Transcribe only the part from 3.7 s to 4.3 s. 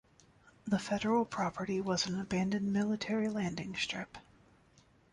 strip.